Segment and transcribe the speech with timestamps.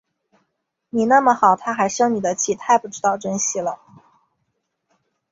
[0.89, 3.79] 你那么好，她还生你的气，太不知道珍惜了